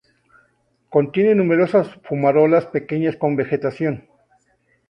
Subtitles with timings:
[0.89, 4.07] Contiene numerosas fumarolas pequeñas con vegetación.